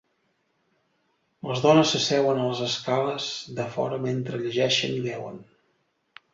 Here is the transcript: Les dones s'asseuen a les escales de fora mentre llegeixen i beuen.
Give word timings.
Les 1.49 1.61
dones 1.65 1.91
s'asseuen 1.97 2.41
a 2.45 2.49
les 2.49 2.63
escales 2.69 3.29
de 3.61 3.69
fora 3.77 4.03
mentre 4.09 4.43
llegeixen 4.43 4.99
i 4.99 5.07
beuen. 5.09 5.41